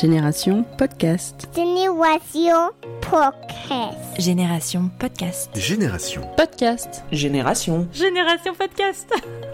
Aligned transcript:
Génération 0.00 0.64
Podcast. 0.78 1.46
Génération 1.54 2.70
Podcast. 3.02 4.16
Génération 4.18 4.90
Podcast. 4.98 5.50
Génération. 5.54 6.22
Podcast. 6.38 7.04
Génération. 7.12 7.86
Génération 7.92 8.54
Podcast. 8.54 9.12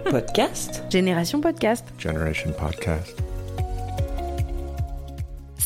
Podcast. 0.09 0.85
Génération 0.89 1.41
Podcast. 1.41 1.85
Generation 1.99 2.53
Podcast. 2.53 3.17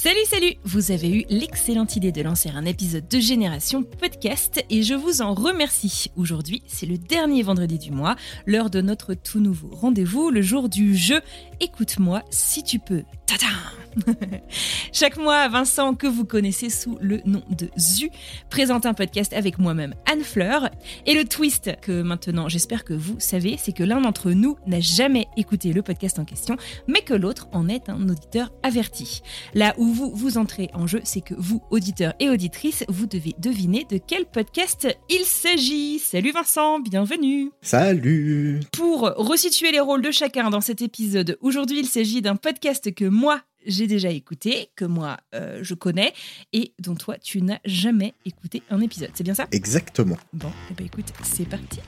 Salut, 0.02 0.24
salut 0.24 0.54
Vous 0.64 0.92
avez 0.92 1.10
eu 1.10 1.24
l'excellente 1.28 1.94
idée 1.94 2.10
de 2.10 2.22
lancer 2.22 2.48
un 2.48 2.64
épisode 2.64 3.06
de 3.06 3.20
Génération 3.20 3.82
Podcast 3.82 4.64
et 4.70 4.82
je 4.82 4.94
vous 4.94 5.20
en 5.20 5.34
remercie. 5.34 6.10
Aujourd'hui, 6.16 6.62
c'est 6.66 6.86
le 6.86 6.96
dernier 6.96 7.42
vendredi 7.42 7.78
du 7.78 7.90
mois, 7.90 8.16
l'heure 8.46 8.70
de 8.70 8.80
notre 8.80 9.12
tout 9.12 9.40
nouveau 9.40 9.68
rendez-vous, 9.70 10.30
le 10.30 10.40
jour 10.40 10.70
du 10.70 10.96
jeu 10.96 11.20
Écoute-moi 11.62 12.22
si 12.30 12.62
tu 12.62 12.78
peux. 12.78 13.02
Tadam 13.26 13.50
Chaque 14.92 15.16
mois, 15.16 15.48
Vincent, 15.48 15.94
que 15.94 16.06
vous 16.06 16.24
connaissez 16.24 16.70
sous 16.70 16.98
le 17.00 17.20
nom 17.24 17.42
de 17.50 17.68
Zu, 17.78 18.10
présente 18.48 18.86
un 18.86 18.94
podcast 18.94 19.32
avec 19.32 19.58
moi-même, 19.58 19.94
Anne 20.06 20.22
Fleur. 20.22 20.70
Et 21.06 21.14
le 21.14 21.24
twist 21.24 21.70
que 21.80 22.02
maintenant 22.02 22.48
j'espère 22.48 22.84
que 22.84 22.94
vous 22.94 23.18
savez, 23.18 23.56
c'est 23.58 23.72
que 23.72 23.82
l'un 23.82 24.00
d'entre 24.00 24.30
nous 24.30 24.56
n'a 24.66 24.80
jamais 24.80 25.26
écouté 25.36 25.72
le 25.72 25.82
podcast 25.82 26.18
en 26.18 26.24
question, 26.24 26.56
mais 26.86 27.02
que 27.02 27.14
l'autre 27.14 27.48
en 27.52 27.68
est 27.68 27.88
un 27.88 28.08
auditeur 28.08 28.52
averti. 28.62 29.22
Là 29.54 29.74
où 29.78 29.86
vous 29.86 30.12
vous 30.14 30.38
entrez 30.38 30.70
en 30.74 30.86
jeu, 30.86 31.00
c'est 31.04 31.20
que 31.20 31.34
vous, 31.36 31.62
auditeurs 31.70 32.14
et 32.20 32.28
auditrices, 32.28 32.84
vous 32.88 33.06
devez 33.06 33.34
deviner 33.38 33.86
de 33.90 33.98
quel 33.98 34.26
podcast 34.26 34.88
il 35.08 35.24
s'agit. 35.24 35.98
Salut 35.98 36.32
Vincent, 36.32 36.80
bienvenue 36.80 37.50
Salut 37.62 38.60
Pour 38.72 39.12
resituer 39.16 39.72
les 39.72 39.80
rôles 39.80 40.02
de 40.02 40.10
chacun 40.10 40.50
dans 40.50 40.60
cet 40.60 40.82
épisode, 40.82 41.38
aujourd'hui 41.50 41.80
il 41.80 41.86
s'agit 41.86 42.22
d'un 42.22 42.36
podcast 42.36 42.94
que 42.94 43.04
moi 43.04 43.42
j'ai 43.66 43.88
déjà 43.88 44.08
écouté, 44.10 44.70
que 44.76 44.84
moi 44.84 45.16
euh, 45.34 45.58
je 45.62 45.74
connais, 45.74 46.14
et 46.52 46.72
dont 46.78 46.94
toi 46.94 47.18
tu 47.18 47.42
n'as 47.42 47.58
jamais 47.64 48.14
écouté 48.24 48.62
un 48.70 48.80
épisode. 48.80 49.10
C'est 49.14 49.24
bien 49.24 49.34
ça? 49.34 49.48
Exactement. 49.50 50.16
Bon, 50.32 50.50
et 50.70 50.74
bah 50.74 50.84
écoute, 50.84 51.12
c'est 51.24 51.48
parti. 51.48 51.80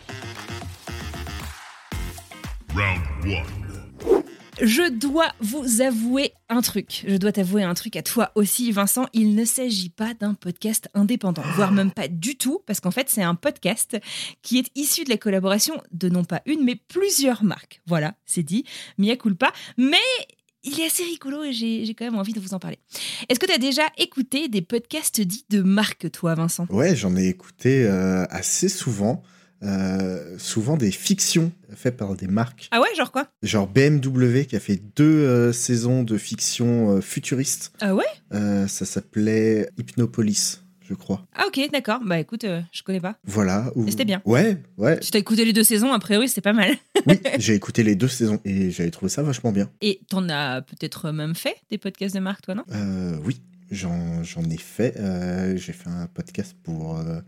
Je 4.64 4.88
dois 4.88 5.32
vous 5.40 5.80
avouer 5.80 6.34
un 6.48 6.60
truc. 6.60 7.04
Je 7.08 7.16
dois 7.16 7.32
t'avouer 7.32 7.64
un 7.64 7.74
truc 7.74 7.96
à 7.96 8.02
toi 8.02 8.30
aussi, 8.36 8.70
Vincent. 8.70 9.06
Il 9.12 9.34
ne 9.34 9.44
s'agit 9.44 9.90
pas 9.90 10.14
d'un 10.14 10.34
podcast 10.34 10.88
indépendant, 10.94 11.42
voire 11.56 11.72
même 11.72 11.90
pas 11.90 12.06
du 12.06 12.36
tout, 12.36 12.62
parce 12.64 12.78
qu'en 12.78 12.92
fait, 12.92 13.10
c'est 13.10 13.24
un 13.24 13.34
podcast 13.34 13.96
qui 14.40 14.58
est 14.58 14.70
issu 14.76 15.02
de 15.02 15.10
la 15.10 15.16
collaboration 15.16 15.82
de 15.90 16.08
non 16.08 16.22
pas 16.22 16.42
une, 16.46 16.62
mais 16.62 16.76
plusieurs 16.76 17.42
marques. 17.42 17.82
Voilà, 17.86 18.14
c'est 18.24 18.44
dit. 18.44 18.62
Mia 18.98 19.16
culpa. 19.16 19.52
Mais 19.78 19.96
il 20.62 20.78
est 20.78 20.86
assez 20.86 21.02
rigolo 21.02 21.42
et 21.42 21.52
j'ai 21.52 21.92
quand 21.98 22.04
même 22.04 22.18
envie 22.18 22.32
de 22.32 22.38
vous 22.38 22.54
en 22.54 22.60
parler. 22.60 22.78
Est-ce 23.28 23.40
que 23.40 23.46
tu 23.46 23.52
as 23.52 23.58
déjà 23.58 23.88
écouté 23.98 24.46
des 24.46 24.62
podcasts 24.62 25.20
dits 25.20 25.44
de 25.50 25.62
marque, 25.62 26.08
toi, 26.12 26.36
Vincent? 26.36 26.68
Ouais, 26.70 26.94
j'en 26.94 27.16
ai 27.16 27.26
écouté 27.26 27.84
euh, 27.84 28.26
assez 28.30 28.68
souvent. 28.68 29.24
Euh, 29.62 30.36
souvent 30.38 30.76
des 30.76 30.90
fictions 30.90 31.52
faites 31.74 31.96
par 31.96 32.14
des 32.16 32.26
marques. 32.26 32.68
Ah 32.72 32.80
ouais, 32.80 32.88
genre 32.96 33.12
quoi? 33.12 33.28
Genre 33.42 33.68
BMW 33.68 34.44
qui 34.46 34.56
a 34.56 34.60
fait 34.60 34.82
deux 34.96 35.04
euh, 35.04 35.52
saisons 35.52 36.02
de 36.02 36.18
fiction 36.18 36.96
euh, 36.96 37.00
futuriste. 37.00 37.72
Ah 37.80 37.94
ouais? 37.94 38.04
Ça 38.68 38.84
s'appelait 38.86 39.68
Hypnopolis, 39.78 40.62
je 40.88 40.94
crois. 40.94 41.24
Ah 41.36 41.44
ok, 41.46 41.60
d'accord. 41.72 42.00
Bah 42.04 42.18
écoute, 42.18 42.44
je 42.72 42.82
connais 42.82 43.00
pas. 43.00 43.16
Voilà. 43.24 43.70
où- 43.76 43.88
c'était 43.88 44.04
bien. 44.04 44.20
Ouais, 44.24 44.56
ouais. 44.78 44.98
Si 45.02 45.10
t'as 45.10 45.18
écouté 45.18 45.44
les 45.44 45.52
deux 45.52 45.62
saisons, 45.64 45.92
a 45.92 45.98
priori, 45.98 46.28
c'est 46.28 46.40
pas 46.40 46.52
mal. 46.52 46.74
Oui, 47.06 47.18
j'ai 47.38 47.54
écouté 47.54 47.82
les 47.82 47.96
deux 47.96 48.06
saisons 48.06 48.40
et 48.44 48.70
j'avais 48.70 48.92
trouvé 48.92 49.08
ça 49.08 49.22
vachement 49.24 49.50
bien. 49.50 49.68
Et 49.80 50.00
t'en 50.08 50.28
as 50.28 50.62
peut-être 50.62 51.10
même 51.10 51.34
fait 51.34 51.56
des 51.70 51.76
podcasts 51.78 52.14
de 52.14 52.20
marque, 52.20 52.42
toi, 52.42 52.54
non? 52.54 52.62
Euh, 52.72 53.16
oui, 53.24 53.40
j'en 53.72 54.22
ai 54.50 54.56
fait. 54.56 54.96
Euh, 54.98 55.56
j'ai 55.56 55.72
fait 55.72 55.88
un 55.88 56.06
podcast 56.06 56.56
pour 56.62 56.98
euh, 56.98 57.20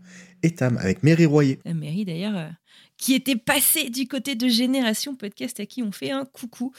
Etam 0.43 0.77
avec 0.77 1.03
Mary 1.03 1.25
Royer. 1.25 1.59
La 1.65 1.73
mairie 1.73 2.05
d'ailleurs, 2.05 2.37
euh, 2.37 2.49
qui 2.97 3.13
était 3.13 3.35
passée 3.35 3.89
du 3.89 4.07
côté 4.07 4.35
de 4.35 4.47
Génération 4.47 5.15
Podcast 5.15 5.59
à 5.59 5.65
qui 5.65 5.83
on 5.83 5.91
fait 5.91 6.11
un 6.11 6.25
coucou. 6.25 6.71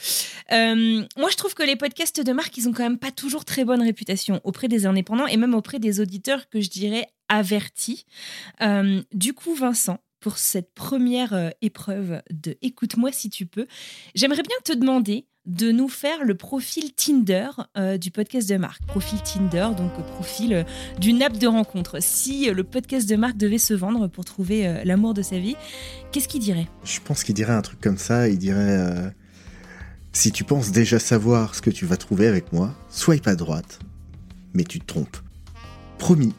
Euh, 0.52 1.04
moi, 1.16 1.28
je 1.30 1.36
trouve 1.36 1.54
que 1.54 1.62
les 1.62 1.76
podcasts 1.76 2.20
de 2.20 2.32
marque, 2.32 2.56
ils 2.56 2.68
ont 2.68 2.72
quand 2.72 2.84
même 2.84 2.98
pas 2.98 3.10
toujours 3.10 3.44
très 3.44 3.64
bonne 3.64 3.82
réputation 3.82 4.40
auprès 4.44 4.68
des 4.68 4.86
indépendants 4.86 5.26
et 5.26 5.36
même 5.36 5.54
auprès 5.54 5.78
des 5.78 6.00
auditeurs 6.00 6.48
que 6.48 6.60
je 6.60 6.70
dirais 6.70 7.06
avertis. 7.28 8.06
Euh, 8.62 9.02
du 9.12 9.34
coup, 9.34 9.54
Vincent, 9.54 9.98
pour 10.20 10.38
cette 10.38 10.74
première 10.74 11.32
euh, 11.34 11.50
épreuve 11.62 12.22
de 12.30 12.56
Écoute-moi 12.62 13.12
si 13.12 13.30
tu 13.30 13.46
peux, 13.46 13.66
j'aimerais 14.14 14.42
bien 14.42 14.56
te 14.64 14.72
demander 14.72 15.26
de 15.44 15.70
nous 15.70 15.88
faire 15.88 16.24
le 16.24 16.34
profil 16.34 16.92
Tinder 16.94 17.50
euh, 17.76 17.98
du 17.98 18.10
podcast 18.10 18.48
de 18.48 18.56
marque. 18.56 18.84
Profil 18.86 19.20
Tinder, 19.22 19.68
donc 19.76 19.92
euh, 19.98 20.02
profil 20.02 20.66
d'une 20.98 21.22
app 21.22 21.38
de 21.38 21.46
rencontre. 21.46 22.02
Si 22.02 22.50
le 22.50 22.64
podcast 22.64 23.08
de 23.08 23.16
marque 23.16 23.36
devait 23.36 23.58
se 23.58 23.74
vendre 23.74 24.08
pour 24.08 24.24
trouver 24.24 24.82
l'amour 24.84 25.14
de 25.14 25.22
sa 25.22 25.38
vie, 25.38 25.56
qu'est-ce 26.10 26.28
qu'il 26.28 26.40
dirait? 26.40 26.66
Je 26.82 26.98
pense 27.00 27.22
qu'il 27.22 27.34
dirait 27.34 27.52
un 27.52 27.62
truc 27.62 27.80
comme 27.80 27.98
ça. 27.98 28.28
Il 28.28 28.38
dirait 28.38 29.12
Si 30.12 30.32
tu 30.32 30.42
penses 30.42 30.72
déjà 30.72 30.98
savoir 30.98 31.54
ce 31.54 31.62
que 31.62 31.70
tu 31.70 31.86
vas 31.86 31.96
trouver 31.96 32.26
avec 32.26 32.52
moi, 32.52 32.74
swipe 32.88 33.28
à 33.28 33.36
droite. 33.36 33.78
Mais 34.54 34.64
tu 34.64 34.80
te 34.80 34.86
trompes. 34.86 35.18
Promis, 35.98 36.34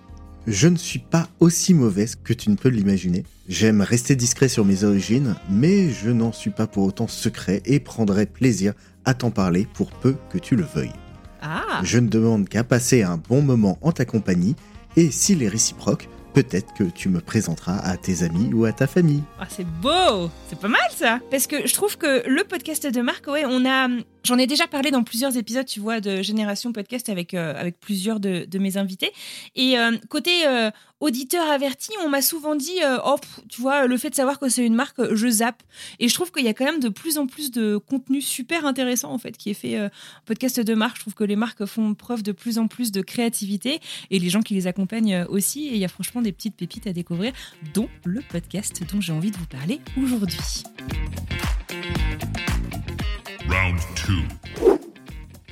je 0.47 0.69
ne 0.69 0.77
suis 0.77 0.99
pas 0.99 1.27
aussi 1.41 1.73
mauvaise 1.73 2.15
que 2.15 2.33
tu 2.33 2.49
ne 2.49 2.55
peux 2.55 2.69
l'imaginer. 2.69 3.25
J'aime 3.49 3.81
rester 3.81 4.15
discret 4.15 4.47
sur 4.47 4.63
mes 4.63 4.85
origines, 4.85 5.35
mais 5.49 5.89
je 5.89 6.09
n'en 6.09 6.31
suis 6.31 6.49
pas 6.51 6.67
pour 6.67 6.85
autant 6.85 7.07
secret 7.07 7.61
et 7.65 7.81
prendrai 7.81 8.25
plaisir 8.25 8.73
à 9.03 9.13
t'en 9.13 9.29
parler 9.29 9.67
pour 9.73 9.91
peu 9.91 10.15
que 10.29 10.37
tu 10.37 10.55
le 10.55 10.63
veuilles. 10.63 10.93
Ah 11.41 11.81
Je 11.83 11.99
ne 11.99 12.07
demande 12.07 12.47
qu'à 12.47 12.63
passer 12.63 13.03
un 13.03 13.17
bon 13.17 13.41
moment 13.41 13.77
en 13.81 13.91
ta 13.91 14.05
compagnie, 14.05 14.55
et 14.95 15.11
s'il 15.11 15.43
est 15.43 15.49
réciproque, 15.49 16.07
peut-être 16.33 16.73
que 16.73 16.83
tu 16.85 17.09
me 17.09 17.19
présenteras 17.19 17.79
à 17.79 17.97
tes 17.97 18.23
amis 18.23 18.53
ou 18.53 18.65
à 18.65 18.71
ta 18.71 18.87
famille. 18.87 19.23
Ah, 19.39 19.47
c'est 19.49 19.67
beau 19.81 20.29
C'est 20.49 20.59
pas 20.59 20.67
mal 20.67 20.79
ça 20.95 21.19
Parce 21.29 21.47
que 21.47 21.67
je 21.67 21.73
trouve 21.73 21.97
que 21.97 22.27
le 22.27 22.43
podcast 22.43 22.87
de 22.87 23.01
marque, 23.01 23.27
ouais, 23.27 23.43
on 23.45 23.65
a... 23.65 23.87
J'en 24.23 24.37
ai 24.37 24.47
déjà 24.47 24.67
parlé 24.67 24.91
dans 24.91 25.03
plusieurs 25.03 25.37
épisodes, 25.37 25.65
tu 25.65 25.79
vois, 25.79 26.01
de 26.01 26.21
Génération 26.21 26.73
Podcast 26.73 27.09
avec, 27.09 27.33
euh, 27.33 27.53
avec 27.57 27.79
plusieurs 27.79 28.19
de, 28.19 28.45
mes 28.57 28.77
invités. 28.77 29.11
Et 29.55 29.77
euh, 29.79 29.97
côté 30.09 30.45
euh, 30.45 30.69
auditeur 30.99 31.49
averti, 31.49 31.91
on 32.03 32.09
m'a 32.09 32.21
souvent 32.21 32.55
dit, 32.55 32.79
oh, 33.05 33.15
tu 33.49 33.61
vois, 33.61 33.87
le 33.87 33.97
fait 33.97 34.09
de 34.09 34.15
savoir 34.15 34.39
que 34.39 34.49
c'est 34.49 34.65
une 34.65 34.73
marque, 34.73 35.13
je 35.13 35.27
zappe. 35.29 35.63
Et 35.99 36.07
je 36.07 36.13
trouve 36.13 36.31
qu'il 36.31 36.43
y 36.43 36.47
a 36.49 36.53
quand 36.53 36.65
même 36.65 36.79
de 36.79 36.89
plus 36.89 37.17
en 37.17 37.27
plus 37.27 37.51
de 37.51 37.77
contenu 37.77 38.21
super 38.21 38.65
intéressant, 38.65 39.11
en 39.11 39.17
fait, 39.17 39.37
qui 39.37 39.49
est 39.49 39.53
fait 39.53 39.77
euh, 39.77 39.89
podcast 40.25 40.59
de 40.59 40.73
marque. 40.73 40.97
Je 40.97 41.01
trouve 41.01 41.15
que 41.15 41.23
les 41.23 41.35
marques 41.35 41.65
font 41.65 41.93
preuve 41.93 42.23
de 42.23 42.31
plus 42.31 42.57
en 42.57 42.67
plus 42.67 42.91
de 42.91 43.01
créativité 43.01 43.79
et 44.09 44.19
les 44.19 44.29
gens 44.29 44.41
qui 44.41 44.53
les 44.53 44.67
accompagnent 44.67 45.25
aussi. 45.29 45.67
Et 45.67 45.73
il 45.73 45.79
y 45.79 45.85
a 45.85 45.89
franchement 45.89 46.21
des 46.21 46.31
petites 46.31 46.55
pépites 46.55 46.87
à 46.87 46.93
découvrir, 46.93 47.33
dont 47.73 47.89
le 48.03 48.21
podcast 48.21 48.81
dont 48.91 49.01
j'ai 49.01 49.13
envie 49.13 49.31
de 49.31 49.37
vous 49.37 49.47
parler 49.47 49.79
aujourd'hui. 50.01 50.63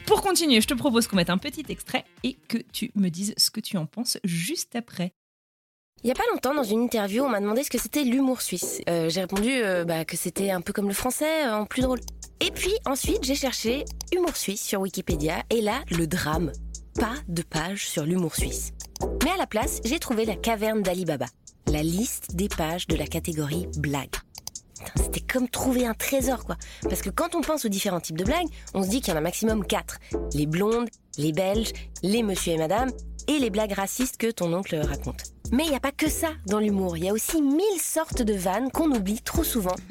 Pour 0.06 0.21
continuer, 0.21 0.62
je 0.62 0.68
te 0.68 0.74
propose 0.74 1.07
qu'on 1.07 1.15
mette 1.15 1.30
un 1.30 1.38
petit 1.38 1.65
extrait 1.69 2.06
et 2.24 2.35
que 2.47 2.57
tu 2.57 2.91
me 2.95 3.09
dises 3.09 3.33
ce 3.38 3.50
que 3.50 3.59
tu 3.59 3.77
en 3.77 3.85
penses 3.85 4.18
juste 4.24 4.75
après. 4.75 5.13
Il 6.03 6.07
y 6.07 6.12
a 6.12 6.15
pas 6.15 6.24
longtemps, 6.31 6.53
dans 6.53 6.63
une 6.63 6.81
interview, 6.81 7.24
on 7.24 7.30
m'a 7.30 7.39
demandé 7.39 7.63
ce 7.63 7.69
que 7.69 7.80
c'était 7.80 8.03
l'humour 8.03 8.41
suisse. 8.41 8.81
Euh, 8.89 9.09
j'ai 9.09 9.21
répondu 9.21 9.50
euh, 9.51 9.85
bah, 9.85 10.06
que 10.06 10.15
c'était 10.15 10.51
un 10.51 10.62
peu 10.62 10.71
comme 10.71 10.88
le 10.88 10.94
français, 10.94 11.47
euh, 11.47 11.56
en 11.56 11.65
plus 11.65 11.81
drôle. 11.81 12.00
Et 12.41 12.51
puis 12.51 12.74
ensuite, 12.85 13.24
j'ai 13.24 13.35
cherché 13.35 13.85
humour 14.15 14.35
suisse 14.35 14.62
sur 14.62 14.81
Wikipédia, 14.81 15.44
et 15.50 15.62
là, 15.62 15.81
le 15.89 16.06
drame. 16.06 16.51
Pas 17.00 17.15
de 17.27 17.41
page 17.41 17.88
sur 17.88 18.06
l'humour 18.06 18.35
suisse. 18.35 18.71
Mais 19.24 19.31
à 19.31 19.38
la 19.38 19.47
place, 19.47 19.81
j'ai 19.83 20.00
trouvé 20.00 20.25
la 20.25 20.35
caverne 20.35 20.83
d'Alibaba, 20.83 21.25
la 21.68 21.81
liste 21.81 22.35
des 22.35 22.50
pages 22.50 22.88
de 22.88 22.95
la 22.95 23.07
catégorie 23.07 23.68
blague. 23.77 24.15
C'était 24.95 25.22
comme 25.22 25.48
trouver 25.48 25.86
un 25.86 25.94
trésor, 25.94 26.45
quoi. 26.45 26.57
Parce 26.83 27.01
que 27.01 27.10
quand 27.10 27.36
on 27.36 27.42
pense 27.42 27.66
aux 27.66 27.69
différents 27.69 28.00
types 28.00 28.18
de 28.18 28.24
blagues, 28.24 28.48
on 28.74 28.83
se 28.83 28.89
dit 28.89 29.01
qu'il 29.01 29.13
y 29.13 29.13
en 29.13 29.18
a 29.18 29.22
maximum 29.22 29.66
quatre. 29.66 30.00
Les 30.33 30.45
blondes, 30.45 30.89
les 31.18 31.31
belges, 31.31 31.72
les 32.04 32.24
monsieur 32.24 32.54
et 32.54 32.57
madame, 32.57 32.92
et 33.27 33.39
les 33.39 33.50
blagues 33.50 33.74
racistes 33.74 34.18
que 34.18 34.31
ton 34.31 34.54
oncle 34.54 34.75
raconte. 34.75 35.24
Mais 35.51 35.63
il 35.63 35.69
n'y 35.69 35.75
a 35.75 35.80
pas 35.80 35.92
que 35.92 36.10
ça 36.10 36.30
dans 36.48 36.60
l'humour. 36.60 36.98
Il 36.98 37.06
y 37.06 37.10
a 37.10 37.13
aussi 37.13 37.42
mille 37.42 37.80
sortes 37.80 38.22
de 38.22 38.33
vannes 38.33 38.72
qu'on 38.72 38.92
oublie 38.92 39.22
trop 39.22 39.44
souvent. 39.44 39.75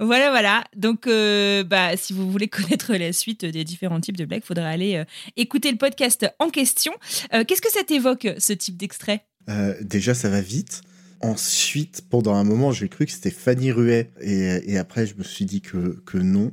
Voilà, 0.00 0.30
voilà. 0.30 0.64
Donc, 0.76 1.06
euh, 1.06 1.64
bah, 1.64 1.96
si 1.96 2.12
vous 2.12 2.30
voulez 2.30 2.48
connaître 2.48 2.94
la 2.94 3.12
suite 3.12 3.44
des 3.44 3.64
différents 3.64 4.00
types 4.00 4.16
de 4.16 4.24
blagues, 4.24 4.44
faudra 4.44 4.68
aller 4.68 4.96
euh, 4.96 5.04
écouter 5.36 5.70
le 5.70 5.78
podcast 5.78 6.26
en 6.38 6.50
question. 6.50 6.92
Euh, 7.34 7.44
Qu'est-ce 7.44 7.62
que 7.62 7.70
ça 7.70 7.82
t'évoque, 7.82 8.28
ce 8.38 8.52
type 8.52 8.76
d'extrait? 8.76 9.24
Euh, 9.48 9.74
déjà, 9.80 10.14
ça 10.14 10.28
va 10.28 10.40
vite. 10.40 10.82
Ensuite, 11.20 12.02
pendant 12.08 12.34
un 12.34 12.44
moment, 12.44 12.70
j'ai 12.70 12.88
cru 12.88 13.06
que 13.06 13.12
c'était 13.12 13.30
Fanny 13.30 13.72
Ruet. 13.72 14.10
Et, 14.20 14.78
après, 14.78 15.06
je 15.06 15.14
me 15.16 15.22
suis 15.22 15.44
dit 15.44 15.60
que, 15.60 16.18
non. 16.18 16.52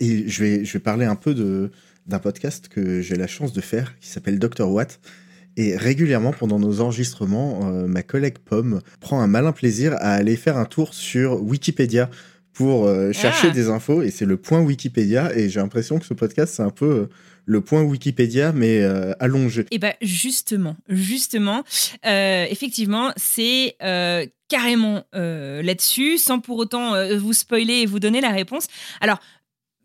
Et 0.00 0.28
je 0.28 0.42
vais, 0.44 0.78
parler 0.78 1.04
un 1.04 1.16
peu 1.16 1.70
d'un 2.06 2.18
podcast 2.18 2.68
que 2.68 3.00
j'ai 3.00 3.16
la 3.16 3.26
chance 3.26 3.52
de 3.52 3.60
faire 3.60 3.98
qui 3.98 4.08
s'appelle 4.08 4.38
Dr. 4.38 4.70
Watt. 4.70 5.00
Et 5.56 5.76
régulièrement, 5.76 6.32
pendant 6.32 6.58
nos 6.58 6.80
enregistrements, 6.80 7.70
euh, 7.70 7.86
ma 7.86 8.02
collègue 8.02 8.38
Pomme 8.38 8.80
prend 9.00 9.20
un 9.20 9.28
malin 9.28 9.52
plaisir 9.52 9.92
à 9.94 10.14
aller 10.14 10.34
faire 10.34 10.56
un 10.56 10.64
tour 10.64 10.94
sur 10.94 11.40
Wikipédia 11.42 12.10
pour 12.54 12.86
euh, 12.86 13.12
chercher 13.12 13.48
Ah. 13.50 13.54
des 13.54 13.68
infos. 13.68 14.02
Et 14.02 14.10
c'est 14.10 14.24
le 14.24 14.36
point 14.36 14.60
Wikipédia. 14.60 15.36
Et 15.36 15.50
j'ai 15.50 15.60
l'impression 15.60 15.98
que 15.98 16.06
ce 16.06 16.14
podcast, 16.14 16.54
c'est 16.56 16.62
un 16.62 16.70
peu 16.70 16.86
euh, 16.90 17.06
le 17.44 17.60
point 17.60 17.82
Wikipédia, 17.82 18.52
mais 18.52 18.80
euh, 18.80 19.12
allongé. 19.20 19.66
Eh 19.70 19.78
ben 19.78 19.92
justement, 20.00 20.76
justement, 20.88 21.62
effectivement, 22.04 23.12
c'est 23.16 23.76
carrément 24.48 25.04
là-dessus, 25.12 26.16
sans 26.18 26.40
pour 26.40 26.56
autant 26.58 26.94
vous 27.16 27.32
spoiler 27.34 27.82
et 27.82 27.86
vous 27.86 28.00
donner 28.00 28.20
la 28.22 28.30
réponse. 28.30 28.66
Alors. 29.00 29.20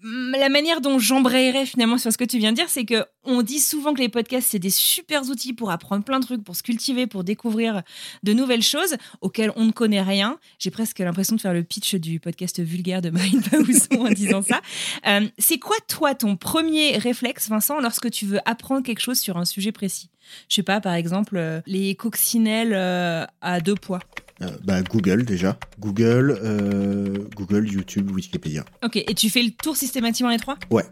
La 0.02 0.48
manière 0.48 0.80
dont 0.80 0.98
j'embrayerais 0.98 1.66
finalement 1.66 1.98
sur 1.98 2.12
ce 2.12 2.18
que 2.18 2.24
tu 2.24 2.38
viens 2.38 2.52
de 2.52 2.56
dire, 2.56 2.70
c'est 2.70 2.86
que 2.86 3.06
on 3.26 3.42
dit 3.42 3.60
souvent 3.60 3.94
que 3.94 4.00
les 4.00 4.08
podcasts 4.08 4.48
c'est 4.50 4.60
des 4.60 4.70
super 4.70 5.24
outils 5.30 5.52
pour 5.52 5.72
apprendre 5.72 6.06
plein 6.06 6.20
de 6.20 6.26
trucs, 6.26 6.44
pour 6.44 6.56
se 6.56 6.64
cultiver, 6.64 7.06
pour 7.06 7.26
découvrir 7.26 7.84
de 8.24 8.34
nouvelles 8.34 8.62
choses 8.62 8.96
auxquelles 9.20 9.52
on 9.58 9.66
ne 9.66 9.72
connaît 9.72 10.02
rien. 10.02 10.40
J'ai 10.58 10.72
presque 10.72 11.00
l'impression 11.00 11.36
de 11.36 11.42
faire 11.42 11.54
le 11.54 11.64
pitch 11.64 11.96
du 11.96 12.20
podcast 12.20 12.62
vulgaire 12.62 13.02
de 13.02 13.10
Marine 13.10 13.42
Paousson 13.42 14.06
en 14.06 14.10
disant 14.10 14.42
ça. 14.42 14.62
Euh, 15.08 15.28
c'est 15.38 15.60
quoi 15.60 15.78
toi 15.88 16.14
ton 16.14 16.36
premier 16.36 16.98
réflexe, 16.98 17.48
Vincent, 17.50 17.80
lorsque 17.80 18.12
tu 18.12 18.26
veux 18.26 18.40
apprendre 18.46 18.84
quelque 18.84 19.00
chose 19.00 19.18
sur 19.18 19.38
un 19.38 19.46
sujet 19.46 19.72
précis? 19.72 20.10
Je 20.50 20.56
sais 20.56 20.64
pas, 20.64 20.82
par 20.82 20.94
exemple, 20.94 21.38
euh, 21.38 21.62
les 21.66 21.96
coccinelles 21.96 22.74
euh, 22.74 23.26
à 23.42 23.62
deux 23.62 23.76
poids. 23.76 24.00
Euh, 24.42 24.48
bah, 24.64 24.82
Google 24.82 25.24
déjà. 25.24 25.58
Google, 25.80 26.40
euh, 26.44 27.28
Google, 27.36 27.68
YouTube, 27.68 28.10
Wikipédia. 28.12 28.64
Ok, 28.84 28.96
et 28.96 29.14
tu 29.14 29.30
fais 29.30 29.44
le 29.44 29.52
tour 29.52 29.76
systématiquement 29.76 30.32
les 30.32 30.38
trois? 30.38 30.58
Ouais. 30.72 30.86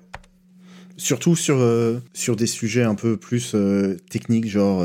Surtout 0.98 1.36
sur, 1.36 1.58
euh, 1.58 2.00
sur 2.14 2.36
des 2.36 2.48
sujets 2.48 2.84
un 2.84 2.96
peu 2.96 3.18
plus 3.18 3.56
techniques, 4.10 4.48
genre, 4.48 4.84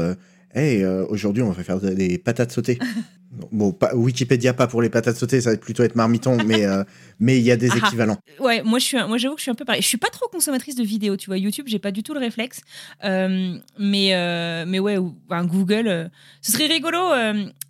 hey, 0.54 0.82
euh, 0.82 1.04
aujourd'hui 1.08 1.43
on 1.43 1.50
va 1.50 1.62
faire 1.62 1.81
des 1.81 2.19
patates 2.19 2.52
sautées. 2.52 2.78
bon, 3.52 3.72
pas, 3.72 3.94
Wikipédia, 3.94 4.52
pas 4.52 4.66
pour 4.66 4.82
les 4.82 4.90
patates 4.90 5.16
sautées, 5.16 5.40
ça 5.40 5.50
va 5.50 5.56
plutôt 5.56 5.82
être 5.82 5.96
marmiton, 5.96 6.37
mais 6.46 6.64
euh, 6.66 6.84
mais 7.20 7.38
il 7.38 7.44
y 7.44 7.50
a 7.50 7.56
des 7.56 7.70
Ah 7.70 7.75
ah. 7.81 7.87
équivalents. 7.87 8.19
Ouais, 8.40 8.62
moi 8.62 8.78
je 8.78 8.84
suis, 8.84 8.96
un- 8.99 9.06
moi 9.06 9.19
j'avoue 9.19 9.34
que 9.34 9.40
je 9.40 9.44
suis 9.44 9.50
un 9.50 9.54
peu 9.54 9.64
pareil. 9.64 9.82
Je 9.82 9.87
suis 9.88 9.99
pas 9.99 10.10
trop 10.10 10.28
consommatrice 10.28 10.75
de 10.75 10.82
vidéos, 10.84 11.16
tu 11.16 11.26
vois. 11.26 11.38
YouTube, 11.38 11.66
j'ai 11.69 11.78
pas 11.78 11.90
du 11.93 12.02
tout 12.02 12.14
le 12.14 12.20
réflexe. 12.20 12.60
Euh, 13.04 13.56
mais 13.78 14.64
mais 14.66 14.78
ouais, 14.78 14.99
ou- 14.99 15.14
ben, 15.28 15.44
Google, 15.44 16.10
ce 16.43 16.52
serait 16.52 16.66
rigolo 16.66 16.98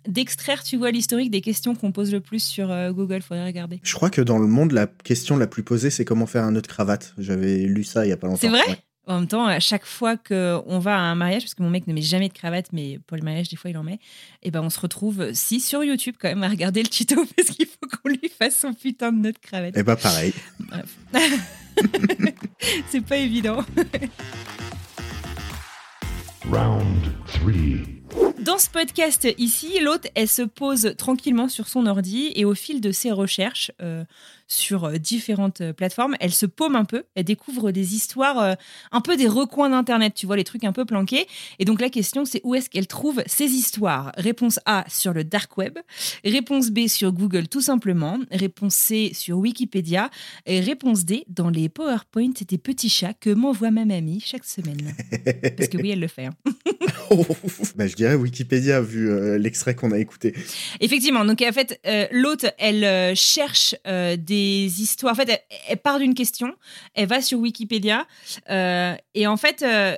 d'extraire, 0.07 0.63
tu 0.63 0.77
vois, 0.77 0.91
l'historique 0.91 1.31
des 1.31 1.41
questions 1.41 1.75
qu'on 1.75 1.91
pose 1.91 2.11
le 2.11 2.19
plus 2.19 2.43
sur 2.43 2.67
Google. 2.93 3.21
Faudrait 3.21 3.45
regarder. 3.45 3.79
Je 3.83 3.93
crois 3.93 4.09
que 4.09 4.21
dans 4.21 4.37
le 4.39 4.47
monde, 4.47 4.71
la 4.73 4.87
question 4.87 5.37
la 5.37 5.47
plus 5.47 5.63
posée, 5.63 5.89
c'est 5.89 6.05
comment 6.05 6.25
faire 6.25 6.43
un 6.43 6.51
nœud 6.51 6.61
de 6.61 6.67
cravate. 6.67 7.13
J'avais 7.17 7.59
lu 7.59 7.83
ça 7.83 8.05
il 8.05 8.09
y 8.09 8.11
a 8.11 8.17
pas 8.17 8.27
longtemps. 8.27 8.39
C'est 8.41 8.49
vrai? 8.49 8.61
Ouais. 8.67 8.77
En 9.05 9.19
même 9.19 9.27
temps, 9.27 9.45
à 9.45 9.59
chaque 9.59 9.85
fois 9.85 10.15
qu'on 10.15 10.79
va 10.79 10.95
à 10.95 10.99
un 10.99 11.15
mariage, 11.15 11.43
parce 11.43 11.55
que 11.55 11.63
mon 11.63 11.69
mec 11.69 11.87
ne 11.87 11.93
met 11.93 12.01
jamais 12.01 12.29
de 12.29 12.33
cravate, 12.33 12.67
mais 12.71 12.99
pour 13.05 13.17
le 13.17 13.23
mariage, 13.23 13.49
des 13.49 13.57
fois, 13.57 13.69
il 13.69 13.77
en 13.77 13.83
met, 13.83 13.99
et 14.43 14.51
ben 14.51 14.61
on 14.61 14.69
se 14.69 14.79
retrouve, 14.79 15.33
si, 15.33 15.59
sur 15.59 15.83
YouTube 15.83 16.15
quand 16.17 16.29
même, 16.29 16.43
à 16.43 16.49
regarder 16.49 16.81
le 16.81 16.87
tuto, 16.87 17.15
parce 17.35 17.49
qu'il 17.49 17.65
faut 17.65 17.87
qu'on 17.87 18.09
lui 18.09 18.29
fasse 18.29 18.57
son 18.57 18.73
putain 18.73 19.11
de 19.11 19.23
de 19.23 19.37
cravate. 19.41 19.73
Eh 19.77 19.83
bah 19.83 19.95
pareil. 19.95 20.33
C'est 22.89 23.01
pas 23.01 23.17
évident. 23.17 23.65
Round 26.49 27.13
3. 27.25 28.33
Dans 28.39 28.57
ce 28.57 28.69
podcast 28.69 29.27
ici, 29.37 29.79
l'hôte, 29.79 30.07
elle 30.15 30.27
se 30.27 30.41
pose 30.41 30.95
tranquillement 30.97 31.47
sur 31.47 31.67
son 31.67 31.85
ordi 31.85 32.31
et 32.35 32.45
au 32.45 32.53
fil 32.53 32.81
de 32.81 32.91
ses 32.91 33.11
recherches 33.11 33.71
euh, 33.81 34.03
sur 34.47 34.85
euh, 34.85 34.97
différentes 34.97 35.61
euh, 35.61 35.73
plateformes, 35.73 36.15
elle 36.19 36.33
se 36.33 36.45
paume 36.45 36.75
un 36.75 36.85
peu, 36.85 37.03
elle 37.15 37.23
découvre 37.23 37.71
des 37.71 37.95
histoires, 37.95 38.39
euh, 38.39 38.53
un 38.91 39.01
peu 39.01 39.17
des 39.17 39.27
recoins 39.27 39.69
d'Internet, 39.69 40.13
tu 40.15 40.25
vois, 40.25 40.37
les 40.37 40.43
trucs 40.43 40.63
un 40.63 40.73
peu 40.73 40.85
planqués. 40.85 41.27
Et 41.59 41.65
donc 41.65 41.81
la 41.81 41.89
question, 41.89 42.25
c'est 42.25 42.41
où 42.43 42.55
est-ce 42.55 42.69
qu'elle 42.69 42.87
trouve 42.87 43.23
ces 43.25 43.45
histoires? 43.45 44.11
Réponse 44.17 44.59
A 44.65 44.85
sur 44.89 45.13
le 45.13 45.23
dark 45.23 45.57
web, 45.57 45.77
réponse 46.23 46.69
B 46.69 46.87
sur 46.87 47.11
Google 47.11 47.47
tout 47.47 47.61
simplement, 47.61 48.19
réponse 48.31 48.75
C 48.75 49.11
sur 49.13 49.37
Wikipédia, 49.37 50.09
et 50.45 50.59
réponse 50.59 51.05
D 51.05 51.25
dans 51.27 51.49
les 51.49 51.69
PowerPoint 51.69 52.31
des 52.47 52.57
petits 52.57 52.89
chats 52.89 53.13
que 53.13 53.29
m'envoie 53.29 53.71
ma 53.71 53.85
mamie 53.85 54.19
chaque 54.19 54.45
semaine. 54.45 54.95
Parce 55.57 55.69
que 55.69 55.77
oui, 55.77 55.91
elle 55.91 55.99
le 55.99 56.07
fait. 56.07 56.25
hein. 56.25 56.33
bah, 57.75 57.87
je 57.87 57.95
dirais 57.95 58.15
Wikipédia 58.15 58.81
vu 58.81 59.09
euh, 59.09 59.37
l'extrait 59.37 59.75
qu'on 59.75 59.91
a 59.91 59.99
écouté. 59.99 60.33
Effectivement, 60.79 61.25
donc 61.25 61.41
en 61.41 61.51
fait, 61.51 61.79
euh, 61.85 62.07
l'hôte, 62.11 62.45
elle 62.57 62.83
euh, 62.83 63.15
cherche 63.15 63.75
euh, 63.87 64.15
des 64.33 64.81
histoires. 64.81 65.13
En 65.13 65.15
fait, 65.15 65.29
elle, 65.29 65.43
elle 65.69 65.77
part 65.77 65.99
d'une 65.99 66.15
question, 66.15 66.49
elle 66.93 67.07
va 67.07 67.21
sur 67.21 67.39
Wikipédia, 67.39 67.99
euh, 68.49 68.95
et 69.13 69.25
en 69.27 69.37
fait, 69.37 69.61
euh, 69.61 69.95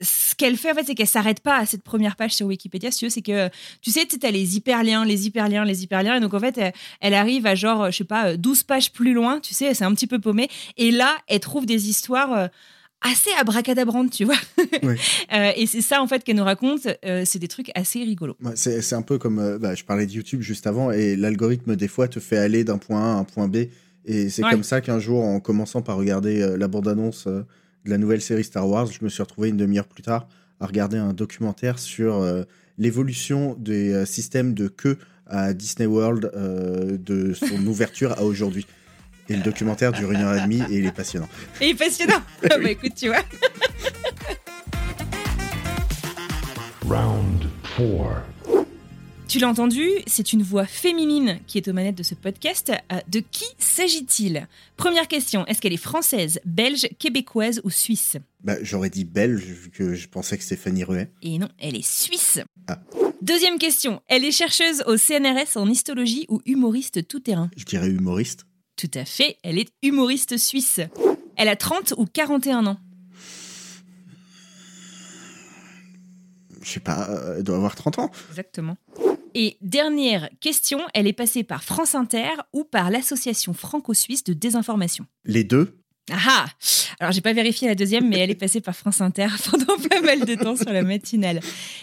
ce 0.00 0.34
qu'elle 0.36 0.56
fait, 0.56 0.70
en 0.70 0.74
fait, 0.74 0.84
c'est 0.86 0.94
qu'elle 0.94 1.08
s'arrête 1.08 1.40
pas 1.40 1.56
à 1.56 1.66
cette 1.66 1.82
première 1.82 2.14
page 2.14 2.32
sur 2.32 2.46
Wikipédia. 2.46 2.90
Si 2.92 3.10
c'est 3.10 3.22
que, 3.22 3.48
tu 3.82 3.90
sais, 3.90 4.06
tu 4.06 4.24
as 4.24 4.30
les 4.30 4.56
hyperliens, 4.56 5.04
les 5.04 5.26
hyperliens, 5.26 5.64
les 5.64 5.82
hyperliens, 5.82 6.16
et 6.16 6.20
donc 6.20 6.34
en 6.34 6.40
fait, 6.40 6.56
elle, 6.58 6.72
elle 7.00 7.14
arrive 7.14 7.46
à 7.46 7.54
genre, 7.54 7.90
je 7.90 7.96
sais 7.96 8.04
pas, 8.04 8.36
12 8.36 8.62
pages 8.62 8.92
plus 8.92 9.12
loin, 9.12 9.40
tu 9.40 9.54
sais, 9.54 9.74
c'est 9.74 9.84
un 9.84 9.94
petit 9.94 10.06
peu 10.06 10.20
paumé, 10.20 10.48
et 10.76 10.90
là, 10.92 11.16
elle 11.26 11.40
trouve 11.40 11.66
des 11.66 11.88
histoires. 11.88 12.32
euh, 12.32 12.48
assez 13.02 13.30
abracadabrantes, 13.38 14.10
tu 14.10 14.24
vois. 14.24 14.36
Oui. 14.82 14.94
Euh, 15.32 15.52
et 15.56 15.66
c'est 15.66 15.82
ça, 15.82 16.00
en 16.02 16.06
fait, 16.06 16.24
qu'elle 16.24 16.36
nous 16.36 16.44
raconte. 16.44 16.86
euh, 17.04 17.22
c'est 17.26 17.38
des 17.38 17.48
trucs 17.48 17.70
assez 17.74 18.02
rigolos. 18.02 18.36
Ouais, 18.42 18.52
c'est 18.56 18.94
un 18.94 19.02
peu 19.02 19.18
comme, 19.18 19.38
euh, 19.38 19.58
bah, 19.58 19.74
je 19.74 19.84
parlais 19.84 20.06
de 20.06 20.12
YouTube 20.12 20.40
juste 20.40 20.66
avant, 20.66 20.90
et 20.90 21.16
l'algorithme 21.16 21.76
des 21.76 21.86
fois 21.88 22.08
te 22.08 22.18
fait 22.18 22.38
aller 22.38 22.64
d'un 22.64 22.78
point 22.78 23.00
A 23.02 23.16
à 23.16 23.18
un 23.18 23.24
point 23.24 23.46
B. 23.46 23.66
Et 24.06 24.30
c'est 24.30 24.42
Ouais. 24.42 24.50
comme 24.50 24.62
ça 24.62 24.80
qu'un 24.80 24.98
jour, 24.98 25.22
en 25.22 25.38
commençant 25.38 25.82
par 25.82 25.96
regarder 25.98 26.56
la 26.56 26.66
bande-annonce 26.66 27.26
de 27.26 27.44
la 27.84 27.98
nouvelle 27.98 28.22
série 28.22 28.42
Star 28.44 28.66
Wars, 28.66 28.86
je 28.86 29.04
me 29.04 29.10
suis 29.10 29.22
retrouvé 29.22 29.50
une 29.50 29.58
demi-heure 29.58 29.86
plus 29.86 30.02
tard 30.02 30.26
à 30.60 30.66
regarder 30.66 30.96
un 30.96 31.12
documentaire 31.12 31.78
sur 31.78 32.24
l'évolution 32.78 33.54
des 33.58 34.06
systèmes 34.06 34.54
de 34.54 34.68
queue 34.68 34.96
à 35.26 35.52
Disney 35.52 35.86
World 35.86 36.30
de 36.34 37.34
son 37.34 37.66
ouverture 37.66 38.12
à 38.12 38.22
aujourd'hui. 38.24 38.66
Et 39.28 39.36
le 39.36 39.42
documentaire 39.42 39.92
dure 39.92 40.10
une 40.12 40.20
heure 40.22 40.34
et 40.36 40.42
demie 40.42 40.62
et 40.70 40.78
il 40.78 40.86
est 40.86 40.92
passionnant. 40.92 41.28
Et 41.60 41.74
passionnant. 41.74 42.22
bah 42.42 42.70
écoute, 42.70 42.94
tu 42.96 43.08
vois. 43.08 43.22
Round 46.88 47.44
4. 47.76 48.22
Tu 49.28 49.38
l'as 49.38 49.48
entendu, 49.48 49.86
c'est 50.06 50.32
une 50.32 50.42
voix 50.42 50.64
féminine 50.64 51.38
qui 51.46 51.58
est 51.58 51.68
aux 51.68 51.74
manettes 51.74 51.96
de 51.98 52.02
ce 52.02 52.14
podcast. 52.14 52.72
Euh, 52.90 53.00
De 53.08 53.20
qui 53.20 53.44
s'agit-il? 53.58 54.48
Première 54.78 55.06
question, 55.06 55.44
est-ce 55.46 55.60
qu'elle 55.60 55.74
est 55.74 55.76
française, 55.76 56.40
belge, 56.46 56.88
québécoise 56.98 57.60
ou 57.62 57.68
suisse? 57.68 58.16
Bah, 58.42 58.54
J'aurais 58.62 58.88
dit 58.88 59.04
belge 59.04 59.42
vu 59.44 59.68
que 59.70 59.94
je 59.94 60.08
pensais 60.08 60.38
que 60.38 60.42
c'était 60.44 60.56
Fanny 60.56 60.82
Ruet. 60.82 61.10
Et 61.20 61.36
non, 61.38 61.48
elle 61.58 61.76
est 61.76 61.86
suisse. 61.86 62.40
Ah. 62.68 62.80
Deuxième 63.20 63.58
question, 63.58 64.00
elle 64.08 64.24
est 64.24 64.30
chercheuse 64.32 64.82
au 64.86 64.96
CNRS 64.96 65.56
en 65.56 65.68
histologie 65.68 66.24
ou 66.30 66.40
humoriste 66.46 67.06
tout-terrain 67.06 67.50
Je 67.54 67.64
dirais 67.64 67.88
humoriste. 67.88 68.46
Tout 68.78 68.90
à 68.94 69.04
fait, 69.04 69.38
elle 69.42 69.58
est 69.58 69.72
humoriste 69.82 70.36
suisse. 70.36 70.80
Elle 71.36 71.48
a 71.48 71.56
30 71.56 71.94
ou 71.98 72.06
41 72.06 72.64
ans 72.66 72.78
Je 76.62 76.70
sais 76.70 76.80
pas, 76.80 77.08
euh, 77.10 77.36
elle 77.38 77.42
doit 77.42 77.56
avoir 77.56 77.74
30 77.74 77.98
ans. 77.98 78.10
Exactement. 78.30 78.76
Et 79.34 79.56
dernière 79.62 80.28
question, 80.40 80.78
elle 80.94 81.08
est 81.08 81.12
passée 81.12 81.42
par 81.42 81.64
France 81.64 81.96
Inter 81.96 82.30
ou 82.52 82.62
par 82.62 82.90
l'association 82.90 83.52
franco-suisse 83.52 84.22
de 84.22 84.32
désinformation 84.32 85.06
Les 85.24 85.42
deux 85.42 85.76
Ah 86.10 86.46
Alors, 87.00 87.12
j'ai 87.12 87.20
pas 87.20 87.32
vérifié 87.32 87.68
la 87.68 87.74
deuxième, 87.74 88.08
mais 88.08 88.18
elle 88.18 88.30
est 88.30 88.34
passée 88.34 88.60
par 88.60 88.74
France 88.74 89.00
Inter 89.00 89.28
pendant 89.50 89.76
pas 89.88 90.00
mal 90.00 90.24
de 90.24 90.34
temps 90.34 90.56
sur 90.56 90.72
la 90.72 90.82
matinale. 90.82 91.40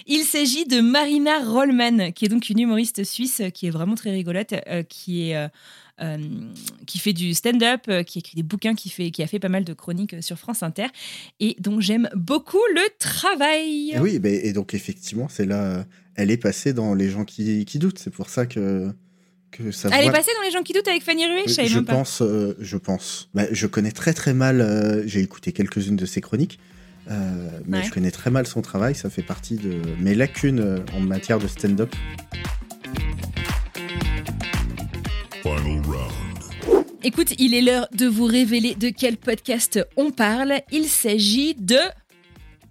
Il 0.07 0.23
s'agit 0.23 0.65
de 0.65 0.81
Marina 0.81 1.39
Rollman, 1.43 2.11
qui 2.11 2.25
est 2.25 2.29
donc 2.29 2.49
une 2.49 2.59
humoriste 2.59 3.03
suisse 3.03 3.41
euh, 3.41 3.49
qui 3.49 3.67
est 3.67 3.69
vraiment 3.69 3.95
très 3.95 4.11
rigolote, 4.11 4.53
euh, 4.67 4.83
qui 4.83 5.29
est. 5.29 5.35
euh, 5.35 5.47
qui 6.85 6.99
fait 6.99 7.13
du 7.13 7.33
stand-up, 7.33 7.89
qui 8.05 8.19
écrit 8.19 8.35
des 8.35 8.43
bouquins, 8.43 8.75
qui, 8.75 8.89
fait, 8.89 9.11
qui 9.11 9.23
a 9.23 9.27
fait 9.27 9.39
pas 9.39 9.47
mal 9.47 9.63
de 9.63 9.73
chroniques 9.73 10.21
sur 10.21 10.37
France 10.37 10.61
Inter 10.61 10.87
et 11.39 11.55
dont 11.59 11.79
j'aime 11.79 12.09
beaucoup 12.13 12.59
le 12.73 12.81
travail. 12.99 13.97
Oui, 14.01 14.19
et 14.25 14.51
donc 14.51 14.73
effectivement, 14.73 15.29
c'est 15.29 15.45
là, 15.45 15.85
elle 16.15 16.31
est 16.31 16.37
passée 16.37 16.73
dans 16.73 16.95
les 16.95 17.07
gens 17.07 17.23
qui 17.23 17.63
doutent. 17.79 17.97
C'est 17.97 18.13
pour 18.13 18.29
ça 18.29 18.45
que, 18.45 18.93
que 19.57 19.71
ça 19.71 19.89
Elle 19.93 20.07
est 20.07 20.11
passée 20.11 20.31
dans 20.37 20.43
Les 20.43 20.51
gens 20.51 20.61
qui 20.63 20.73
doutent 20.73 20.87
avec 20.87 21.03
Fanny 21.03 21.25
Ruet, 21.25 21.43
je 21.47 21.53
savais 21.53 21.67
je 21.67 21.75
même 21.75 21.85
pas. 21.85 21.93
pense, 21.93 22.21
euh, 22.21 22.55
je 22.59 22.77
pense. 22.77 23.29
Bah, 23.33 23.43
je 23.51 23.67
connais 23.67 23.91
très 23.91 24.13
très 24.13 24.33
mal. 24.33 24.61
euh, 24.61 25.03
J'ai 25.07 25.21
écouté 25.21 25.51
quelques-unes 25.51 25.95
de 25.95 26.05
ses 26.05 26.21
chroniques, 26.21 26.59
euh, 27.09 27.49
mais 27.65 27.77
Ouais. 27.79 27.83
je 27.83 27.91
connais 27.91 28.11
très 28.11 28.29
mal 28.31 28.45
son 28.47 28.61
travail. 28.61 28.95
Ça 28.95 29.09
fait 29.09 29.21
partie 29.23 29.55
de 29.55 29.81
mes 29.99 30.15
lacunes 30.15 30.59
euh, 30.59 30.79
en 30.95 30.99
matière 30.99 31.39
de 31.39 31.47
stand-up. 31.47 31.93
Final 35.41 35.81
round. 35.85 36.85
écoute, 37.03 37.33
il 37.37 37.53
est 37.53 37.61
l'heure 37.61 37.87
de 37.93 38.07
vous 38.07 38.25
révéler 38.25 38.75
de 38.75 38.89
quel 38.89 39.17
podcast 39.17 39.79
on 39.95 40.11
parle. 40.11 40.53
Il 40.71 40.85
s'agit 40.85 41.53
de 41.55 41.77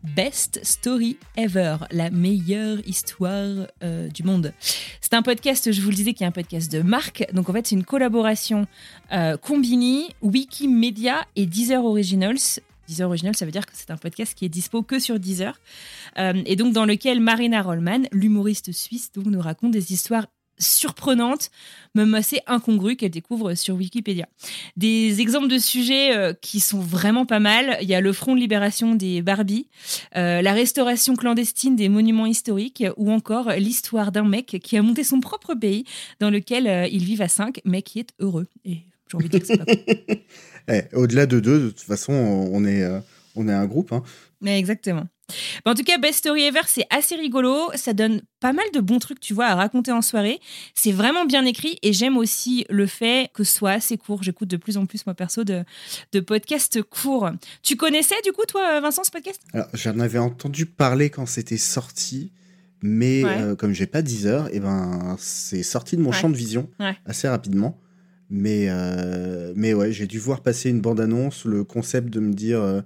Best 0.05 0.61
Story 0.63 1.17
Ever, 1.37 1.77
la 1.91 2.11
meilleure 2.11 2.79
histoire 2.87 3.67
euh, 3.83 4.09
du 4.09 4.23
monde. 4.23 4.53
C'est 5.01 5.15
un 5.15 5.23
podcast, 5.23 5.73
je 5.73 5.81
vous 5.81 5.89
le 5.91 5.97
disais, 5.97 6.13
qui 6.13 6.25
est 6.25 6.27
un 6.27 6.33
podcast 6.33 6.71
de 6.71 6.83
marque. 6.83 7.27
Donc 7.33 7.49
en 7.49 7.53
fait, 7.53 7.67
c'est 7.67 7.75
une 7.75 7.85
collaboration 7.85 8.67
euh, 9.13 9.37
Combini, 9.37 10.15
Wikimedia 10.23 11.27
et 11.37 11.47
Deezer 11.47 11.85
Originals. 11.85 12.61
Deezer 12.87 13.09
Originals, 13.09 13.35
ça 13.35 13.47
veut 13.47 13.51
dire 13.51 13.65
que 13.65 13.73
c'est 13.75 13.91
un 13.91 13.97
podcast 13.97 14.35
qui 14.35 14.45
est 14.45 14.51
dispo 14.51 14.83
que 14.83 14.99
sur 14.99 15.19
Deezer. 15.19 15.59
Euh, 16.19 16.35
et 16.45 16.57
donc 16.57 16.75
dans 16.75 16.85
lequel 16.85 17.21
Marina 17.21 17.63
Rollman, 17.63 18.03
l'humoriste 18.13 18.73
suisse, 18.73 19.11
nous 19.17 19.41
raconte 19.41 19.73
des 19.73 19.93
histoires 19.93 20.27
surprenante, 20.59 21.51
même 21.95 22.15
assez 22.15 22.41
incongrue 22.47 22.97
qu'elle 22.97 23.11
découvre 23.11 23.55
sur 23.55 23.77
Wikipédia. 23.77 24.27
Des 24.77 25.21
exemples 25.21 25.49
de 25.49 25.59
sujets 25.59 26.17
euh, 26.17 26.33
qui 26.33 26.61
sont 26.61 26.81
vraiment 26.81 27.27
pas 27.27 27.41
mal. 27.41 27.77
Il 27.83 27.89
y 27.89 27.95
a 27.95 28.01
le 28.01 28.13
front 28.13 28.35
de 28.35 28.41
libération 28.41 28.95
des 28.95 29.23
Barbie, 29.23 29.69
euh, 30.17 30.43
la 30.43 30.53
restauration 30.53 31.15
clandestine 31.17 31.77
des 31.77 31.89
monuments 31.89 32.27
historiques 32.27 32.85
ou 32.97 33.11
encore 33.13 33.51
l'histoire 33.53 34.11
d'un 34.13 34.25
mec 34.25 34.59
qui 34.63 34.77
a 34.77 34.83
monté 34.83 35.05
son 35.05 35.21
propre 35.21 35.55
pays 35.55 35.85
dans 36.21 36.31
lequel 36.31 36.67
euh, 36.67 36.87
il 36.91 37.05
vit 37.05 37.21
à 37.23 37.29
cinq, 37.29 37.61
mais 37.65 37.83
qui 37.83 38.01
est 38.01 38.11
heureux. 38.19 38.47
Et 38.65 38.79
j'ai 39.11 39.17
envie 39.17 39.29
de 39.29 39.39
dire 39.39 39.41
que 39.41 39.47
c'est 39.47 39.57
pas 39.59 39.65
cool. 39.65 40.17
Eh, 40.67 40.81
Au-delà 40.95 41.27
de 41.27 41.41
deux, 41.41 41.61
de 41.61 41.69
toute 41.69 41.81
façon, 41.81 42.13
on 42.15 42.65
est, 42.65 42.83
euh, 42.83 42.99
on 43.37 43.49
est 43.49 43.53
un 43.53 43.67
groupe. 43.67 43.93
hein. 43.93 44.03
Mais 44.41 44.59
exactement. 44.59 45.07
Bah, 45.65 45.71
en 45.71 45.75
tout 45.75 45.83
cas, 45.85 45.99
Best 45.99 46.19
Story 46.19 46.43
Ever, 46.45 46.61
c'est 46.67 46.87
assez 46.91 47.15
rigolo. 47.17 47.71
Ça 47.75 47.93
donne 47.93 48.23
pas 48.41 48.53
mal 48.53 48.67
de 48.75 48.81
bons 48.81 48.99
trucs, 48.99 49.21
tu 49.21 49.33
vois, 49.35 49.47
à 49.47 49.55
raconter 49.55 49.91
en 49.93 50.03
soirée. 50.03 50.39
C'est 50.75 50.93
vraiment 50.93 51.25
bien 51.25 51.45
écrit 51.47 51.79
et 51.83 51.93
j'aime 51.93 52.17
aussi 52.17 52.67
le 52.69 52.87
fait 52.87 53.31
que 53.35 53.43
ce 53.45 53.55
soit 53.55 53.71
assez 53.73 53.97
court. 53.97 54.23
J'écoute 54.23 54.49
de 54.49 54.57
plus 54.57 54.77
en 54.77 54.87
plus, 54.87 55.07
moi 55.07 55.15
perso, 55.15 55.45
de, 55.45 55.65
de 56.13 56.21
podcasts 56.21 56.83
courts. 56.83 57.31
Tu 57.63 57.77
connaissais, 57.77 58.15
du 58.25 58.33
coup, 58.33 58.45
toi, 58.47 58.81
Vincent, 58.81 59.05
ce 59.05 59.11
podcast? 59.11 59.41
Alors, 59.55 59.69
j'en 59.73 59.99
avais 59.99 60.19
entendu 60.19 60.67
parler 60.67 61.09
quand 61.11 61.27
c'était 61.27 61.57
sorti, 61.57 62.33
mais 62.83 63.25
Ouais. 63.25 63.41
euh, 63.41 63.57
comme 63.57 63.73
j'ai 63.73 63.87
pas 63.87 64.03
10 64.03 64.27
heures, 64.27 64.55
et 64.55 64.61
ben, 64.61 65.17
c'est 65.19 65.63
sorti 65.63 65.97
de 65.97 66.03
mon 66.03 66.11
Ouais. 66.11 66.17
champ 66.17 66.29
de 66.29 66.37
vision 66.37 66.69
Ouais. 66.79 66.97
assez 67.07 67.29
rapidement. 67.29 67.81
Mais, 68.31 68.67
euh, 68.69 69.53
mais 69.57 69.73
ouais, 69.75 69.93
j'ai 69.93 70.07
dû 70.07 70.19
voir 70.19 70.43
passer 70.43 70.69
une 70.71 70.81
bande-annonce, 70.81 71.45
le 71.47 71.65
concept 71.65 72.11
de 72.11 72.21
me 72.21 72.33
dire 72.35 72.61
euh, 72.61 72.81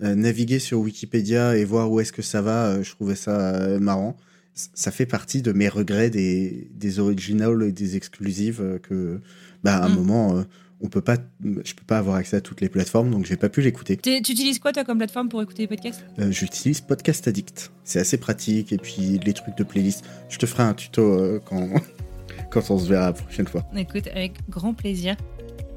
naviguer 0.00 0.58
sur 0.58 0.80
Wikipédia 0.80 1.56
et 1.56 1.64
voir 1.64 1.90
où 1.90 2.00
est-ce 2.00 2.12
que 2.12 2.22
ça 2.22 2.42
va, 2.42 2.66
euh, 2.66 2.82
je 2.82 2.90
trouvais 2.90 3.14
ça 3.14 3.54
euh, 3.54 3.78
marrant. 3.78 4.16
Ça 4.54 4.90
fait 4.90 5.06
partie 5.06 5.42
de 5.42 5.52
mes 5.52 5.68
regrets 5.68 6.10
des, 6.10 6.68
des 6.74 6.98
originals 7.00 7.62
et 7.64 7.72
des 7.72 7.96
exclusives 7.96 8.60
euh, 8.60 8.78
que, 8.78 9.20
bah, 9.64 9.76
à 9.78 9.86
un 9.86 9.88
Mm. 9.88 9.94
moment, 9.94 10.36
euh, 10.36 10.42
on 10.80 10.88
peut 10.88 11.00
pas, 11.00 11.16
je 11.42 11.74
peux 11.74 11.84
pas 11.86 11.98
avoir 11.98 12.16
accès 12.16 12.36
à 12.36 12.40
toutes 12.40 12.60
les 12.60 12.68
plateformes, 12.68 13.10
donc 13.10 13.24
j'ai 13.24 13.36
pas 13.36 13.48
pu 13.48 13.62
l'écouter. 13.62 13.96
Tu 13.96 14.10
utilises 14.16 14.58
quoi, 14.58 14.72
toi, 14.72 14.84
comme 14.84 14.98
plateforme 14.98 15.28
pour 15.28 15.40
écouter 15.42 15.62
les 15.62 15.68
podcasts? 15.68 16.04
Euh, 16.18 16.30
J'utilise 16.30 16.80
Podcast 16.82 17.26
Addict. 17.26 17.72
C'est 17.84 18.00
assez 18.00 18.16
pratique. 18.18 18.72
Et 18.72 18.76
puis 18.78 19.18
les 19.24 19.32
trucs 19.32 19.56
de 19.56 19.64
playlist. 19.64 20.04
Je 20.28 20.38
te 20.38 20.46
ferai 20.46 20.64
un 20.64 20.74
tuto 20.74 21.02
euh, 21.02 21.40
quand, 21.44 21.68
quand 22.50 22.70
on 22.70 22.78
se 22.78 22.86
verra 22.88 23.06
la 23.06 23.12
prochaine 23.14 23.46
fois. 23.48 23.64
Écoute, 23.76 24.08
avec 24.14 24.34
grand 24.50 24.74
plaisir. 24.74 25.16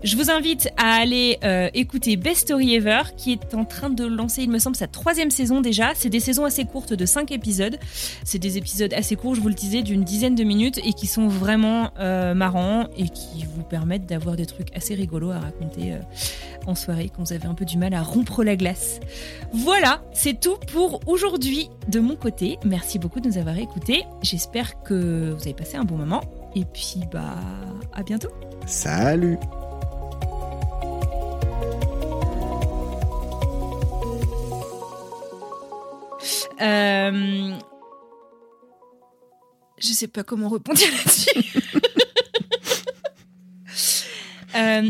Je 0.04 0.16
vous 0.16 0.30
invite 0.30 0.70
à 0.78 0.94
aller 0.94 1.40
euh, 1.44 1.70
écouter 1.74 2.18
Best 2.18 2.42
Story 2.42 2.76
Ever, 2.76 3.02
qui 3.18 3.32
est 3.32 3.56
en 3.56 3.66
train 3.66 3.90
de 3.90 4.06
lancer, 4.06 4.44
il 4.44 4.50
me 4.52 4.60
semble, 4.60 4.76
sa 4.76 4.86
troisième 4.86 5.32
saison 5.32 5.60
déjà. 5.60 5.94
C'est 5.96 6.10
des 6.10 6.20
saisons 6.20 6.46
assez 6.46 6.66
courtes 6.66 6.94
de 6.94 7.06
5 7.06 7.32
épisodes. 7.32 7.80
C'est 8.24 8.38
des 8.38 8.60
épisodes 8.60 8.94
assez 8.94 9.16
courts, 9.16 9.34
je 9.34 9.42
vous 9.42 9.48
le 9.48 9.56
disais, 9.56 9.82
d'une 9.82 10.04
dizaine 10.04 10.36
de 10.36 10.44
minutes 10.44 10.80
et 10.84 10.94
qui 10.94 11.08
sont 11.08 11.28
vraiment 11.28 11.90
euh, 12.00 12.36
marrants 12.36 12.88
et 12.96 13.10
qui 13.10 13.46
vous 13.56 13.64
permettent 13.64 14.06
d'avoir 14.06 14.36
des 14.36 14.46
trucs 14.46 14.76
assez 14.76 14.94
rigolos 14.94 15.32
à 15.32 15.40
raconter 15.40 15.94
euh, 15.94 16.00
en 16.68 16.76
soirée 16.76 17.10
quand 17.14 17.24
vous 17.24 17.34
avez 17.34 17.48
un 17.48 17.56
peu 17.56 17.66
du 17.66 17.80
mal 17.80 17.96
à 17.96 18.04
rompre 18.04 18.44
la 18.44 18.56
glace. 18.56 19.00
Voilà, 19.52 20.04
c'est 20.14 20.40
tout 20.40 20.58
pour 20.72 21.00
aujourd'hui 21.08 21.70
de 21.88 22.00
mon 22.00 22.16
côté. 22.16 22.60
Merci 22.64 23.00
beaucoup 23.00 23.20
de 23.20 23.28
nous 23.28 23.40
avoir 23.40 23.58
écoutés. 23.58 24.04
J'espère 24.22 24.84
que 24.84 25.32
vous 25.32 25.42
avez 25.42 25.54
passé 25.54 25.78
un 25.78 25.86
bon 25.86 25.98
moment. 25.98 26.22
Et 26.56 26.66
puis, 26.66 27.02
bah, 27.12 27.36
à 27.94 28.04
bientôt. 28.04 28.30
Salut 28.68 29.38
Euh... 36.62 37.58
Je 39.80 39.88
sais 39.88 40.08
pas 40.08 40.24
comment 40.24 40.50
répondre 40.50 40.80
là-dessus. 40.80 41.62
Euh, 44.56 44.90